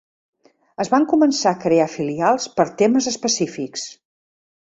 [0.83, 3.87] Es van començar a crear filials per temes específics.